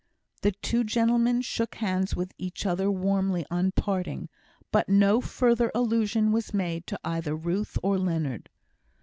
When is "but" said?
4.71-4.89